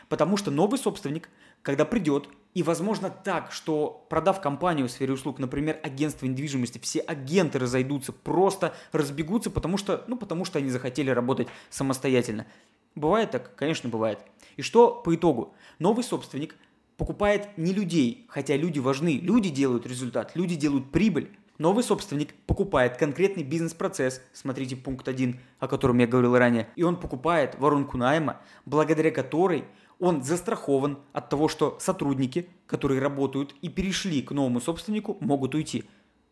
Потому 0.09 0.37
что 0.37 0.51
новый 0.51 0.79
собственник, 0.79 1.29
когда 1.63 1.85
придет, 1.85 2.29
и 2.55 2.63
возможно 2.63 3.11
так, 3.11 3.51
что 3.53 4.07
продав 4.09 4.41
компанию 4.41 4.89
в 4.89 4.91
сфере 4.91 5.13
услуг, 5.13 5.39
например, 5.39 5.79
агентство 5.83 6.27
недвижимости, 6.27 6.79
все 6.79 7.01
агенты 7.01 7.59
разойдутся, 7.59 8.13
просто 8.13 8.75
разбегутся, 8.93 9.51
потому 9.51 9.77
что, 9.77 10.05
ну, 10.07 10.17
потому 10.17 10.45
что 10.45 10.59
они 10.59 10.71
захотели 10.71 11.11
работать 11.11 11.49
самостоятельно. 11.71 12.47
Бывает 12.95 13.33
так? 13.33 13.57
Конечно, 13.57 13.89
бывает. 13.89 14.21
И 14.57 14.63
что 14.63 14.95
по 14.95 15.15
итогу? 15.15 15.55
Новый 15.81 16.05
собственник 16.05 16.55
покупает 16.97 17.49
не 17.57 17.73
людей, 17.73 18.27
хотя 18.29 18.57
люди 18.57 18.79
важны, 18.79 19.19
люди 19.23 19.51
делают 19.51 19.87
результат, 19.87 20.33
люди 20.35 20.55
делают 20.57 20.91
прибыль. 20.91 21.31
Новый 21.59 21.85
собственник 21.85 22.35
покупает 22.47 22.97
конкретный 22.97 23.45
бизнес-процесс, 23.45 24.21
смотрите 24.33 24.75
пункт 24.75 25.07
1, 25.07 25.39
о 25.61 25.69
котором 25.69 25.99
я 25.99 26.07
говорил 26.07 26.37
ранее, 26.37 26.69
и 26.75 26.83
он 26.83 26.97
покупает 26.97 27.59
воронку 27.59 27.97
найма, 27.97 28.41
благодаря 28.67 29.13
которой 29.13 29.65
он 30.01 30.25
застрахован 30.25 30.99
от 31.13 31.29
того, 31.31 31.49
что 31.49 31.79
сотрудники, 31.81 32.49
которые 32.67 33.01
работают 33.01 33.55
и 33.63 33.69
перешли 33.69 34.21
к 34.23 34.33
новому 34.33 34.61
собственнику, 34.61 35.17
могут 35.21 35.55
уйти. 35.55 35.85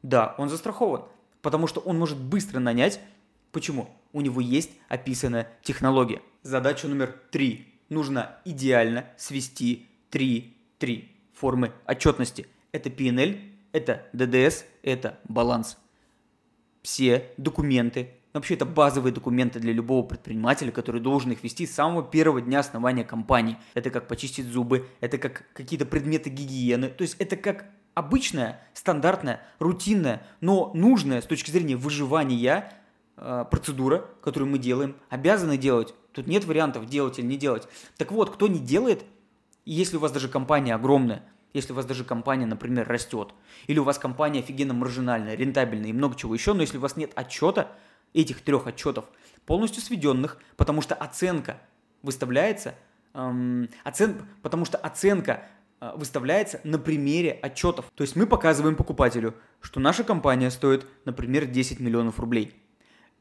Да, 0.02 0.34
он 0.38 0.48
застрахован, 0.48 1.04
потому 1.40 1.68
что 1.68 1.80
он 1.80 1.98
может 1.98 2.18
быстро 2.18 2.58
нанять. 2.58 3.00
Почему? 3.52 3.88
У 4.12 4.20
него 4.20 4.40
есть 4.40 4.72
описанная 4.88 5.48
технология. 5.62 6.20
Задача 6.42 6.88
номер 6.88 7.14
три. 7.30 7.68
Нужно 7.88 8.38
идеально 8.44 9.04
свести 9.16 9.86
три, 10.12 10.58
три 10.78 11.10
формы 11.32 11.72
отчетности. 11.86 12.46
Это 12.70 12.90
PNL, 12.90 13.40
это 13.72 14.06
DDS, 14.12 14.64
это 14.82 15.18
баланс. 15.24 15.78
Все 16.82 17.30
документы, 17.38 18.10
вообще 18.34 18.54
это 18.54 18.66
базовые 18.66 19.12
документы 19.12 19.58
для 19.58 19.72
любого 19.72 20.06
предпринимателя, 20.06 20.70
который 20.70 21.00
должен 21.00 21.32
их 21.32 21.42
вести 21.42 21.66
с 21.66 21.74
самого 21.74 22.02
первого 22.02 22.42
дня 22.42 22.60
основания 22.60 23.04
компании. 23.04 23.56
Это 23.72 23.90
как 23.90 24.06
почистить 24.06 24.46
зубы, 24.46 24.86
это 25.00 25.16
как 25.16 25.46
какие-то 25.54 25.86
предметы 25.86 26.28
гигиены. 26.28 26.88
То 26.88 27.02
есть 27.02 27.16
это 27.18 27.36
как 27.36 27.64
обычная, 27.94 28.60
стандартная, 28.74 29.40
рутинная, 29.58 30.26
но 30.40 30.72
нужная 30.74 31.22
с 31.22 31.26
точки 31.26 31.50
зрения 31.50 31.76
выживания 31.76 32.70
э, 33.16 33.46
процедура, 33.50 34.10
которую 34.22 34.50
мы 34.50 34.58
делаем, 34.58 34.94
обязаны 35.08 35.56
делать. 35.56 35.94
Тут 36.12 36.26
нет 36.26 36.44
вариантов 36.44 36.86
делать 36.86 37.18
или 37.18 37.24
не 37.24 37.38
делать. 37.38 37.66
Так 37.96 38.12
вот, 38.12 38.28
кто 38.30 38.46
не 38.46 38.58
делает, 38.58 39.06
если 39.64 39.96
у 39.96 40.00
вас 40.00 40.12
даже 40.12 40.28
компания 40.28 40.74
огромная, 40.74 41.22
если 41.52 41.72
у 41.72 41.76
вас 41.76 41.84
даже 41.84 42.04
компания, 42.04 42.46
например, 42.46 42.88
растет, 42.88 43.34
или 43.66 43.78
у 43.78 43.84
вас 43.84 43.98
компания 43.98 44.40
офигенно 44.40 44.74
маржинальная, 44.74 45.34
рентабельная 45.34 45.90
и 45.90 45.92
много 45.92 46.16
чего 46.16 46.34
еще, 46.34 46.54
но 46.54 46.62
если 46.62 46.78
у 46.78 46.80
вас 46.80 46.96
нет 46.96 47.12
отчета, 47.14 47.68
этих 48.14 48.42
трех 48.42 48.66
отчетов, 48.66 49.06
полностью 49.46 49.82
сведенных, 49.82 50.38
потому 50.56 50.82
что 50.82 50.94
оценка 50.94 51.58
выставляется, 52.02 52.74
эм, 53.14 53.68
оцен, 53.84 54.22
потому 54.42 54.64
что 54.64 54.76
оценка 54.78 55.44
э, 55.80 55.92
выставляется 55.96 56.60
на 56.64 56.78
примере 56.78 57.32
отчетов. 57.32 57.86
То 57.94 58.02
есть 58.02 58.16
мы 58.16 58.26
показываем 58.26 58.76
покупателю, 58.76 59.34
что 59.60 59.80
наша 59.80 60.04
компания 60.04 60.50
стоит, 60.50 60.86
например, 61.04 61.46
10 61.46 61.80
миллионов 61.80 62.20
рублей. 62.20 62.54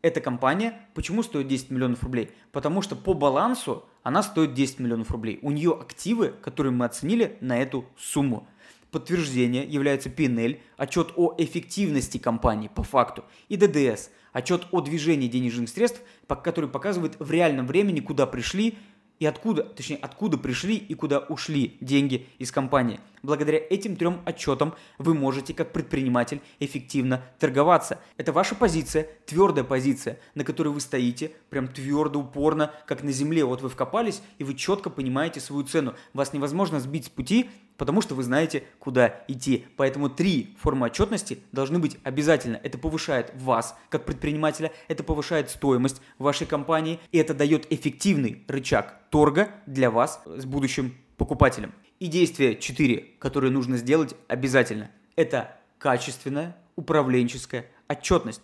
Эта 0.01 0.19
компания 0.19 0.79
почему 0.93 1.21
стоит 1.21 1.47
10 1.47 1.69
миллионов 1.69 2.03
рублей? 2.03 2.31
Потому 2.51 2.81
что 2.81 2.95
по 2.95 3.13
балансу 3.13 3.85
она 4.03 4.23
стоит 4.23 4.53
10 4.53 4.79
миллионов 4.79 5.11
рублей. 5.11 5.39
У 5.41 5.51
нее 5.51 5.77
активы, 5.79 6.33
которые 6.41 6.73
мы 6.73 6.85
оценили 6.85 7.37
на 7.39 7.61
эту 7.61 7.85
сумму. 7.97 8.47
Подтверждение 8.89 9.63
является 9.63 10.09
PNL, 10.09 10.59
отчет 10.75 11.13
о 11.15 11.35
эффективности 11.37 12.17
компании 12.17 12.67
по 12.67 12.83
факту, 12.83 13.23
и 13.47 13.55
ДДС, 13.55 14.09
отчет 14.33 14.67
о 14.71 14.81
движении 14.81 15.29
денежных 15.29 15.69
средств, 15.69 16.01
который 16.27 16.69
показывает 16.69 17.15
в 17.19 17.31
реальном 17.31 17.67
времени, 17.67 18.01
куда 18.01 18.25
пришли 18.25 18.77
и 19.21 19.25
откуда, 19.27 19.61
точнее, 19.63 19.97
откуда 19.97 20.35
пришли 20.39 20.75
и 20.75 20.95
куда 20.95 21.19
ушли 21.19 21.77
деньги 21.79 22.27
из 22.39 22.51
компании. 22.51 22.99
Благодаря 23.21 23.59
этим 23.59 23.95
трем 23.95 24.19
отчетам 24.25 24.73
вы 24.97 25.13
можете 25.13 25.53
как 25.53 25.71
предприниматель 25.73 26.41
эффективно 26.59 27.23
торговаться. 27.37 27.99
Это 28.17 28.33
ваша 28.33 28.55
позиция, 28.55 29.07
твердая 29.27 29.63
позиция, 29.63 30.19
на 30.33 30.43
которой 30.43 30.69
вы 30.69 30.81
стоите, 30.81 31.33
прям 31.51 31.67
твердо, 31.67 32.19
упорно, 32.19 32.73
как 32.87 33.03
на 33.03 33.11
земле. 33.11 33.45
Вот 33.45 33.61
вы 33.61 33.69
вкопались, 33.69 34.23
и 34.39 34.43
вы 34.43 34.55
четко 34.55 34.89
понимаете 34.89 35.39
свою 35.39 35.65
цену. 35.65 35.93
Вас 36.13 36.33
невозможно 36.33 36.79
сбить 36.79 37.05
с 37.05 37.09
пути, 37.09 37.51
потому 37.81 38.01
что 38.01 38.13
вы 38.13 38.21
знаете, 38.21 38.63
куда 38.77 39.23
идти. 39.27 39.65
Поэтому 39.75 40.07
три 40.07 40.55
формы 40.61 40.85
отчетности 40.85 41.39
должны 41.51 41.79
быть 41.79 41.97
обязательно. 42.03 42.59
Это 42.61 42.77
повышает 42.77 43.33
вас, 43.33 43.75
как 43.89 44.05
предпринимателя, 44.05 44.71
это 44.87 45.03
повышает 45.03 45.49
стоимость 45.49 45.99
вашей 46.19 46.45
компании, 46.45 46.99
и 47.11 47.17
это 47.17 47.33
дает 47.33 47.65
эффективный 47.73 48.43
рычаг 48.47 48.99
торга 49.09 49.49
для 49.65 49.89
вас 49.89 50.21
с 50.27 50.45
будущим 50.45 50.95
покупателем. 51.17 51.73
И 51.99 52.05
действие 52.05 52.55
4, 52.55 53.15
которое 53.17 53.49
нужно 53.49 53.77
сделать 53.77 54.13
обязательно, 54.27 54.91
это 55.15 55.57
качественная 55.79 56.55
управленческая 56.75 57.65
отчетность. 57.87 58.43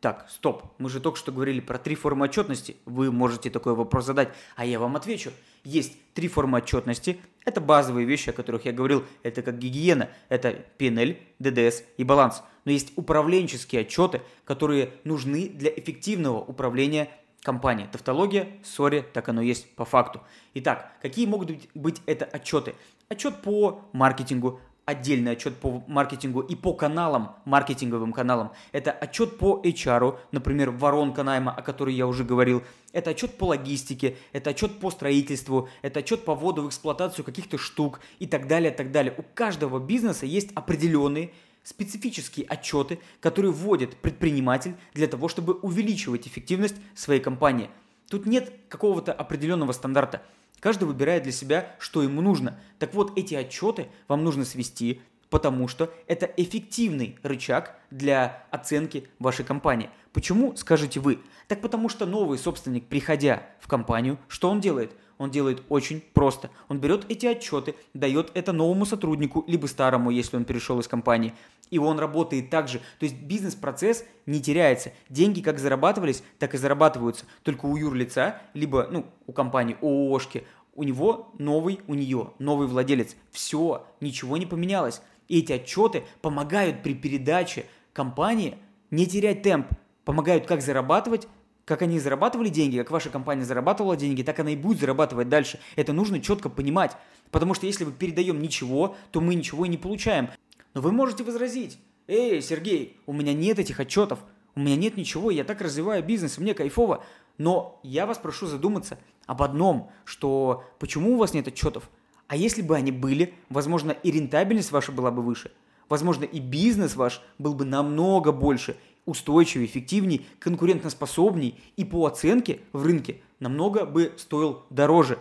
Так, 0.00 0.26
стоп, 0.30 0.62
мы 0.78 0.88
же 0.90 1.00
только 1.00 1.18
что 1.18 1.32
говорили 1.32 1.58
про 1.58 1.76
три 1.76 1.96
формы 1.96 2.26
отчетности. 2.26 2.76
Вы 2.84 3.10
можете 3.10 3.50
такой 3.50 3.74
вопрос 3.74 4.04
задать, 4.04 4.28
а 4.54 4.64
я 4.64 4.78
вам 4.78 4.94
отвечу. 4.94 5.32
Есть 5.64 5.94
три 6.14 6.28
формы 6.28 6.58
отчетности. 6.58 7.18
Это 7.44 7.60
базовые 7.60 8.06
вещи, 8.06 8.30
о 8.30 8.32
которых 8.32 8.64
я 8.64 8.72
говорил. 8.72 9.04
Это 9.24 9.42
как 9.42 9.58
гигиена, 9.58 10.08
это 10.28 10.64
PNL, 10.78 11.18
DDS 11.40 11.82
и 11.96 12.04
баланс. 12.04 12.44
Но 12.64 12.70
есть 12.70 12.92
управленческие 12.94 13.80
отчеты, 13.80 14.22
которые 14.44 14.92
нужны 15.02 15.48
для 15.48 15.70
эффективного 15.70 16.38
управления 16.38 17.10
компанией. 17.42 17.88
Тавтология, 17.90 18.48
сори, 18.62 19.04
так 19.12 19.28
оно 19.28 19.42
есть 19.42 19.74
по 19.74 19.84
факту. 19.84 20.20
Итак, 20.54 20.92
какие 21.02 21.26
могут 21.26 21.50
быть 21.74 22.02
это 22.06 22.24
отчеты? 22.24 22.76
Отчет 23.08 23.42
по 23.42 23.80
маркетингу, 23.92 24.60
отдельный 24.88 25.32
отчет 25.32 25.54
по 25.56 25.84
маркетингу 25.86 26.40
и 26.40 26.54
по 26.54 26.72
каналам, 26.72 27.36
маркетинговым 27.44 28.14
каналам. 28.14 28.52
Это 28.72 28.90
отчет 28.90 29.36
по 29.36 29.60
HR, 29.62 30.18
например, 30.32 30.70
воронка 30.70 31.22
найма, 31.22 31.52
о 31.52 31.60
которой 31.60 31.94
я 31.94 32.06
уже 32.06 32.24
говорил. 32.24 32.62
Это 32.94 33.10
отчет 33.10 33.36
по 33.36 33.44
логистике, 33.44 34.16
это 34.32 34.50
отчет 34.50 34.80
по 34.80 34.90
строительству, 34.90 35.68
это 35.82 36.00
отчет 36.00 36.24
по 36.24 36.34
вводу 36.34 36.62
в 36.62 36.68
эксплуатацию 36.68 37.22
каких-то 37.22 37.58
штук 37.58 38.00
и 38.18 38.26
так 38.26 38.46
далее, 38.46 38.70
так 38.70 38.90
далее. 38.90 39.14
У 39.18 39.22
каждого 39.34 39.78
бизнеса 39.78 40.24
есть 40.24 40.52
определенные 40.54 41.32
специфические 41.64 42.46
отчеты, 42.46 42.98
которые 43.20 43.52
вводит 43.52 43.94
предприниматель 43.96 44.74
для 44.94 45.06
того, 45.06 45.28
чтобы 45.28 45.52
увеличивать 45.52 46.26
эффективность 46.26 46.76
своей 46.94 47.20
компании. 47.20 47.68
Тут 48.08 48.24
нет 48.24 48.50
какого-то 48.70 49.12
определенного 49.12 49.72
стандарта. 49.72 50.22
Каждый 50.60 50.84
выбирает 50.84 51.22
для 51.22 51.32
себя, 51.32 51.74
что 51.78 52.02
ему 52.02 52.20
нужно. 52.20 52.58
Так 52.78 52.94
вот, 52.94 53.16
эти 53.16 53.34
отчеты 53.34 53.88
вам 54.08 54.24
нужно 54.24 54.44
свести, 54.44 55.00
потому 55.30 55.68
что 55.68 55.92
это 56.06 56.26
эффективный 56.36 57.18
рычаг 57.22 57.78
для 57.90 58.44
оценки 58.50 59.08
вашей 59.18 59.44
компании. 59.44 59.90
Почему, 60.12 60.56
скажете 60.56 61.00
вы? 61.00 61.20
Так 61.46 61.60
потому 61.60 61.88
что 61.88 62.06
новый 62.06 62.38
собственник, 62.38 62.86
приходя 62.86 63.42
в 63.60 63.68
компанию, 63.68 64.18
что 64.28 64.50
он 64.50 64.60
делает? 64.60 64.92
Он 65.18 65.30
делает 65.30 65.62
очень 65.68 66.00
просто. 66.00 66.50
Он 66.68 66.78
берет 66.78 67.04
эти 67.10 67.26
отчеты, 67.26 67.74
дает 67.92 68.30
это 68.34 68.52
новому 68.52 68.86
сотруднику, 68.86 69.44
либо 69.48 69.66
старому, 69.66 70.10
если 70.10 70.36
он 70.36 70.44
перешел 70.44 70.78
из 70.78 70.86
компании, 70.86 71.34
и 71.70 71.78
он 71.78 71.98
работает 71.98 72.50
так 72.50 72.68
же. 72.68 72.78
То 72.98 73.04
есть 73.04 73.16
бизнес-процесс 73.16 74.04
не 74.26 74.40
теряется. 74.40 74.92
Деньги 75.08 75.40
как 75.40 75.58
зарабатывались, 75.58 76.22
так 76.38 76.54
и 76.54 76.58
зарабатываются. 76.58 77.26
Только 77.42 77.66
у 77.66 77.76
юрлица, 77.76 78.40
либо 78.54 78.86
ну, 78.90 79.06
у 79.26 79.32
компании 79.32 79.76
ООшки, 79.82 80.44
у 80.74 80.84
него 80.84 81.32
новый, 81.38 81.80
у 81.88 81.94
нее 81.94 82.34
новый 82.38 82.68
владелец. 82.68 83.16
Все, 83.32 83.84
ничего 84.00 84.36
не 84.36 84.46
поменялось. 84.46 85.02
И 85.28 85.40
эти 85.40 85.52
отчеты 85.52 86.04
помогают 86.20 86.82
при 86.82 86.94
передаче 86.94 87.66
компании 87.92 88.58
не 88.90 89.06
терять 89.06 89.42
темп, 89.42 89.68
помогают 90.04 90.46
как 90.46 90.62
зарабатывать, 90.62 91.28
как 91.64 91.82
они 91.82 92.00
зарабатывали 92.00 92.48
деньги, 92.48 92.78
как 92.78 92.90
ваша 92.90 93.10
компания 93.10 93.44
зарабатывала 93.44 93.94
деньги, 93.96 94.22
так 94.22 94.40
она 94.40 94.50
и 94.50 94.56
будет 94.56 94.80
зарабатывать 94.80 95.28
дальше. 95.28 95.60
Это 95.76 95.92
нужно 95.92 96.20
четко 96.20 96.48
понимать. 96.48 96.96
Потому 97.30 97.52
что 97.52 97.66
если 97.66 97.84
мы 97.84 97.92
передаем 97.92 98.40
ничего, 98.40 98.96
то 99.10 99.20
мы 99.20 99.34
ничего 99.34 99.66
и 99.66 99.68
не 99.68 99.76
получаем. 99.76 100.30
Но 100.72 100.80
вы 100.80 100.92
можете 100.92 101.24
возразить, 101.24 101.78
эй, 102.06 102.40
Сергей, 102.40 102.98
у 103.04 103.12
меня 103.12 103.34
нет 103.34 103.58
этих 103.58 103.80
отчетов, 103.80 104.20
у 104.54 104.60
меня 104.60 104.76
нет 104.76 104.96
ничего, 104.96 105.30
я 105.30 105.44
так 105.44 105.60
развиваю 105.60 106.02
бизнес, 106.02 106.38
мне 106.38 106.54
кайфово. 106.54 107.04
Но 107.36 107.78
я 107.82 108.06
вас 108.06 108.16
прошу 108.16 108.46
задуматься 108.46 108.98
об 109.26 109.42
одном, 109.42 109.90
что 110.04 110.64
почему 110.78 111.14
у 111.14 111.18
вас 111.18 111.34
нет 111.34 111.46
отчетов? 111.48 111.90
А 112.28 112.36
если 112.36 112.62
бы 112.62 112.76
они 112.76 112.92
были, 112.92 113.34
возможно, 113.48 113.90
и 113.90 114.10
рентабельность 114.10 114.70
ваша 114.70 114.92
была 114.92 115.10
бы 115.10 115.22
выше. 115.22 115.50
Возможно, 115.88 116.24
и 116.24 116.38
бизнес 116.38 116.94
ваш 116.94 117.22
был 117.38 117.54
бы 117.54 117.64
намного 117.64 118.32
больше, 118.32 118.76
устойчивее, 119.06 119.66
эффективнее, 119.66 120.22
конкурентоспособней 120.38 121.58
и 121.76 121.84
по 121.84 122.04
оценке 122.04 122.60
в 122.72 122.84
рынке 122.84 123.22
намного 123.40 123.86
бы 123.86 124.12
стоил 124.18 124.66
дороже. 124.68 125.18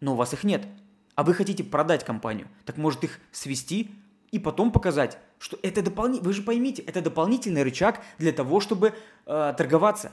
Но 0.00 0.12
у 0.12 0.16
вас 0.16 0.34
их 0.34 0.44
нет. 0.44 0.66
А 1.14 1.22
вы 1.22 1.32
хотите 1.32 1.64
продать 1.64 2.04
компанию. 2.04 2.48
Так 2.66 2.76
может 2.76 3.04
их 3.04 3.18
свести 3.32 3.90
и 4.30 4.38
потом 4.38 4.70
показать, 4.70 5.18
что 5.38 5.58
это 5.62 5.82
дополнительный, 5.82 6.26
вы 6.26 6.32
же 6.34 6.42
поймите, 6.42 6.82
это 6.82 7.00
дополнительный 7.00 7.62
рычаг 7.62 8.00
для 8.18 8.32
того, 8.32 8.60
чтобы 8.60 8.92
э, 9.26 9.54
торговаться 9.56 10.12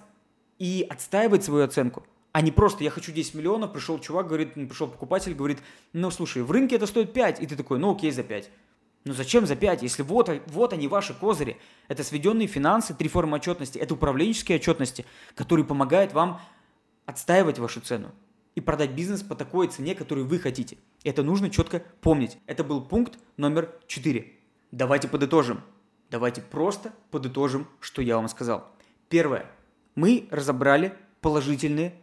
и 0.58 0.88
отстаивать 0.90 1.44
свою 1.44 1.66
оценку. 1.66 2.06
А 2.32 2.42
не 2.42 2.52
просто 2.52 2.84
я 2.84 2.90
хочу 2.90 3.12
10 3.12 3.34
миллионов, 3.36 3.74
пришел 3.74 4.00
чувак, 4.00 4.28
говорит, 4.28 4.54
пришел 4.54 4.88
покупатель, 4.88 5.34
говорит, 5.34 5.60
ну 5.94 6.12
слушай, 6.12 6.44
в 6.44 6.52
рынке 6.52 6.76
это 6.76 6.86
стоит 6.86 7.14
5, 7.14 7.42
и 7.42 7.48
ты 7.48 7.56
такой, 7.56 7.80
ну 7.80 7.96
окей, 7.96 8.12
за 8.12 8.24
5. 8.24 8.50
Ну 9.06 9.14
зачем 9.14 9.48
за 9.48 9.56
5, 9.56 9.84
если 9.84 10.04
вот, 10.04 10.30
вот 10.48 10.74
они 10.74 10.88
ваши 10.88 11.14
козыри. 11.14 11.58
Это 11.88 12.04
сведенные 12.04 12.48
финансы, 12.48 12.94
три 12.94 13.08
формы 13.10 13.38
отчетности, 13.38 13.78
это 13.80 13.94
управленческие 13.94 14.58
отчетности, 14.58 15.06
которые 15.34 15.66
помогают 15.66 16.14
вам 16.14 16.42
отстаивать 17.06 17.58
вашу 17.58 17.80
цену 17.80 18.12
и 18.54 18.60
продать 18.60 18.92
бизнес 18.92 19.22
по 19.22 19.36
такой 19.36 19.68
цене, 19.68 19.96
которую 19.96 20.28
вы 20.28 20.40
хотите. 20.40 20.78
Это 21.04 21.24
нужно 21.24 21.50
четко 21.50 21.84
помнить. 22.02 22.38
Это 22.48 22.64
был 22.64 22.82
пункт 22.82 23.18
номер 23.38 23.74
4. 23.88 24.34
Давайте 24.72 25.08
подытожим. 25.08 25.62
Давайте 26.10 26.42
просто 26.42 26.92
подытожим, 27.12 27.68
что 27.80 28.02
я 28.02 28.18
вам 28.18 28.28
сказал. 28.28 28.68
Первое. 29.10 29.46
Мы 29.96 30.28
разобрали 30.32 30.94
положительные 31.22 31.94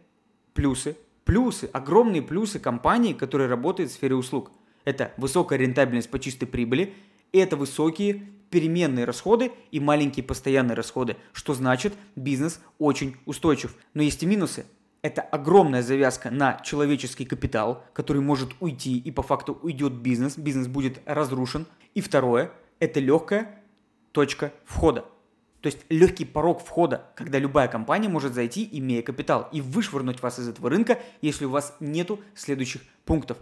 плюсы, 0.55 0.97
плюсы, 1.25 1.69
огромные 1.71 2.23
плюсы 2.23 2.57
компании, 2.57 3.13
которая 3.13 3.47
работает 3.47 3.91
в 3.91 3.93
сфере 3.93 4.15
услуг. 4.15 4.51
Это 4.85 5.13
высокая 5.17 5.59
рентабельность 5.59 6.09
по 6.09 6.17
чистой 6.17 6.47
прибыли, 6.47 6.95
это 7.31 7.57
высокие 7.57 8.23
переменные 8.49 9.05
расходы 9.05 9.51
и 9.71 9.79
маленькие 9.79 10.23
постоянные 10.23 10.75
расходы, 10.75 11.17
что 11.33 11.53
значит 11.53 11.93
бизнес 12.15 12.61
очень 12.79 13.17
устойчив. 13.25 13.75
Но 13.93 14.01
есть 14.01 14.23
и 14.23 14.25
минусы. 14.25 14.65
Это 15.01 15.21
огромная 15.21 15.83
завязка 15.83 16.31
на 16.31 16.59
человеческий 16.63 17.25
капитал, 17.25 17.83
который 17.93 18.21
может 18.21 18.51
уйти 18.59 18.97
и 18.97 19.11
по 19.11 19.21
факту 19.21 19.59
уйдет 19.61 19.93
бизнес, 19.93 20.37
бизнес 20.37 20.67
будет 20.67 20.99
разрушен. 21.05 21.67
И 21.93 22.01
второе, 22.01 22.51
это 22.79 22.99
легкая 22.99 23.61
точка 24.13 24.51
входа. 24.63 25.05
То 25.65 25.69
есть 25.69 25.79
легкий 25.89 26.25
порог 26.25 26.63
входа, 26.63 27.07
когда 27.15 27.39
любая 27.39 27.67
компания 27.67 28.07
может 28.07 28.35
зайти, 28.35 28.69
имея 28.71 29.01
капитал, 29.01 29.49
и 29.51 29.61
вышвырнуть 29.61 30.21
вас 30.21 30.37
из 30.37 30.47
этого 30.47 30.69
рынка, 30.69 30.99
если 31.23 31.45
у 31.45 31.49
вас 31.49 31.75
нету 31.79 32.19
следующих 32.35 32.83
пунктов. 33.03 33.39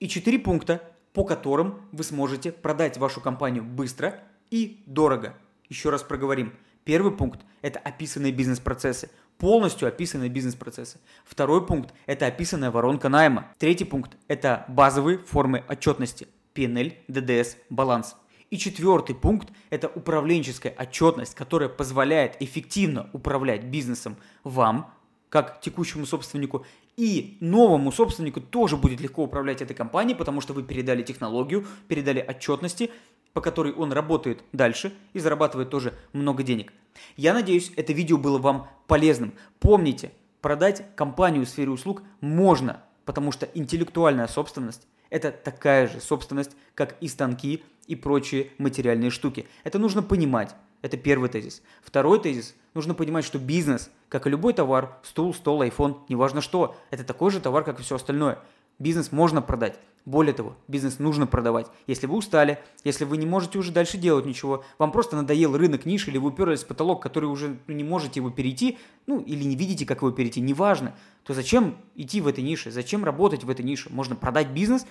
И 0.00 0.08
четыре 0.08 0.40
пункта, 0.40 0.82
по 1.12 1.22
которым 1.22 1.82
вы 1.92 2.02
сможете 2.02 2.50
продать 2.50 2.98
вашу 2.98 3.20
компанию 3.20 3.62
быстро 3.62 4.18
и 4.50 4.82
дорого. 4.86 5.36
Еще 5.68 5.90
раз 5.90 6.02
проговорим. 6.02 6.54
Первый 6.82 7.12
пункт– 7.12 7.42
это 7.62 7.78
описанные 7.78 8.32
бизнес-процессы, 8.32 9.08
полностью 9.38 9.86
описанные 9.86 10.28
бизнес-процессы. 10.28 10.98
Второй 11.24 11.64
пункт– 11.64 11.94
это 12.06 12.26
описанная 12.26 12.72
воронка 12.72 13.08
найма. 13.08 13.46
Третий 13.58 13.84
пункт– 13.84 14.16
это 14.26 14.64
базовые 14.66 15.18
формы 15.18 15.62
отчетности– 15.68 16.26
PNL, 16.52 16.96
DDS, 17.06 17.58
баланс. 17.68 18.16
И 18.50 18.58
четвертый 18.58 19.14
пункт– 19.14 19.48
это 19.70 19.86
управленческая 19.86 20.74
отчетность, 20.76 21.36
которая 21.36 21.68
позволяет 21.68 22.36
эффективно 22.42 23.08
управлять 23.12 23.64
бизнесом 23.64 24.16
вам, 24.42 24.92
как 25.28 25.60
текущему 25.60 26.04
собственнику, 26.04 26.66
и 26.96 27.38
новому 27.40 27.92
собственнику 27.92 28.40
тоже 28.40 28.76
будет 28.76 29.00
легко 29.00 29.22
управлять 29.22 29.62
этой 29.62 29.76
компанией, 29.76 30.16
потому 30.16 30.40
что 30.40 30.52
вы 30.52 30.64
передали 30.64 31.02
технологию, 31.02 31.64
передали 31.86 32.18
отчетности, 32.20 32.90
по 33.32 33.40
которой 33.40 33.72
он 33.72 33.92
работает 33.92 34.42
дальше 34.52 34.92
и 35.12 35.20
зарабатывает 35.20 35.70
тоже 35.70 35.94
много 36.12 36.42
денег. 36.42 36.72
Я 37.16 37.32
надеюсь, 37.32 37.70
это 37.76 37.92
видео 37.92 38.18
было 38.18 38.38
вам 38.38 38.68
полезным. 38.88 39.32
Помните, 39.60 40.10
продать 40.40 40.84
компанию 40.96 41.46
в 41.46 41.48
сфере 41.48 41.70
услуг 41.70 42.02
можно, 42.20 42.82
потому 43.04 43.30
что 43.30 43.46
интеллектуальная 43.54 44.26
собственность– 44.26 44.88
это 45.10 45.30
такая 45.32 45.88
же 45.88 46.00
собственность, 46.00 46.52
как 46.74 46.96
и 47.00 47.08
станки, 47.08 47.62
и 47.86 47.96
прочие 47.96 48.50
материальные 48.58 49.10
штуки. 49.10 49.46
Это 49.64 49.78
нужно 49.78 50.02
понимать. 50.02 50.54
Это 50.82 50.96
первый 50.96 51.28
тезис. 51.28 51.62
Второй 51.82 52.20
тезис. 52.20 52.54
Нужно 52.72 52.94
понимать, 52.94 53.24
что 53.24 53.38
бизнес, 53.38 53.90
как 54.08 54.26
и 54.26 54.30
любой 54.30 54.54
товар, 54.54 54.96
стул, 55.02 55.34
стол, 55.34 55.62
iPhone, 55.62 55.98
неважно 56.08 56.40
что, 56.40 56.76
это 56.90 57.04
такой 57.04 57.30
же 57.30 57.40
товар, 57.40 57.64
как 57.64 57.80
и 57.80 57.82
все 57.82 57.96
остальное. 57.96 58.38
Бизнес 58.80 59.12
можно 59.12 59.42
продать. 59.42 59.78
Более 60.06 60.32
того, 60.32 60.56
бизнес 60.66 60.98
нужно 60.98 61.26
продавать. 61.26 61.66
Если 61.86 62.06
вы 62.06 62.16
устали, 62.16 62.58
если 62.82 63.04
вы 63.04 63.18
не 63.18 63.26
можете 63.26 63.58
уже 63.58 63.70
дальше 63.70 63.98
делать 63.98 64.24
ничего, 64.24 64.64
вам 64.78 64.90
просто 64.90 65.14
надоел 65.14 65.56
рынок 65.56 65.84
ниши, 65.84 66.10
или 66.10 66.16
вы 66.16 66.30
уперлись 66.30 66.64
в 66.64 66.66
потолок, 66.66 67.02
который 67.02 67.26
уже 67.26 67.58
ну, 67.66 67.74
не 67.74 67.84
можете 67.84 68.20
его 68.20 68.30
перейти, 68.30 68.78
ну 69.06 69.20
или 69.20 69.44
не 69.44 69.54
видите, 69.54 69.84
как 69.84 69.98
его 69.98 70.10
перейти, 70.10 70.40
неважно, 70.40 70.96
то 71.24 71.34
зачем 71.34 71.76
идти 71.94 72.22
в 72.22 72.26
этой 72.26 72.42
нише, 72.42 72.70
зачем 72.70 73.04
работать 73.04 73.44
в 73.44 73.50
этой 73.50 73.62
нише? 73.62 73.90
Можно 73.92 74.16
продать 74.16 74.48
бизнес, 74.48 74.86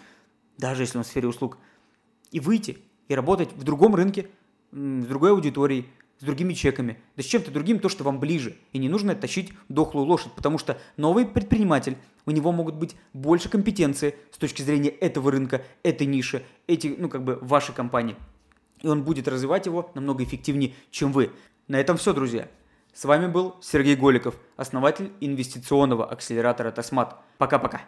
даже 0.59 0.83
если 0.83 0.99
он 0.99 1.03
в 1.03 1.07
сфере 1.07 1.27
услуг, 1.27 1.57
и 2.31 2.39
выйти, 2.39 2.77
и 3.07 3.15
работать 3.15 3.49
в 3.55 3.63
другом 3.63 3.95
рынке, 3.95 4.29
с 4.71 5.05
другой 5.05 5.31
аудиторией, 5.31 5.87
с 6.19 6.23
другими 6.23 6.53
чеками, 6.53 6.97
да 7.15 7.23
с 7.23 7.25
чем-то 7.25 7.51
другим, 7.51 7.79
то, 7.79 7.89
что 7.89 8.03
вам 8.03 8.19
ближе. 8.19 8.55
И 8.73 8.77
не 8.77 8.89
нужно 8.89 9.15
тащить 9.15 9.53
дохлую 9.69 10.05
лошадь, 10.05 10.33
потому 10.33 10.57
что 10.57 10.79
новый 10.97 11.25
предприниматель, 11.25 11.97
у 12.25 12.31
него 12.31 12.51
могут 12.51 12.75
быть 12.75 12.95
больше 13.13 13.49
компетенции 13.49 14.15
с 14.31 14.37
точки 14.37 14.61
зрения 14.61 14.89
этого 14.89 15.31
рынка, 15.31 15.63
этой 15.83 16.07
ниши, 16.07 16.43
эти, 16.67 16.95
ну, 16.97 17.09
как 17.09 17.23
бы, 17.23 17.39
вашей 17.41 17.73
компании. 17.73 18.15
И 18.81 18.87
он 18.87 19.03
будет 19.03 19.27
развивать 19.27 19.65
его 19.65 19.91
намного 19.95 20.23
эффективнее, 20.23 20.73
чем 20.91 21.11
вы. 21.11 21.31
На 21.67 21.77
этом 21.77 21.97
все, 21.97 22.13
друзья. 22.13 22.47
С 22.93 23.05
вами 23.05 23.27
был 23.27 23.55
Сергей 23.61 23.95
Голиков, 23.95 24.35
основатель 24.57 25.11
инвестиционного 25.21 26.05
акселератора 26.05 26.71
Тосмат. 26.71 27.17
Пока-пока. 27.37 27.81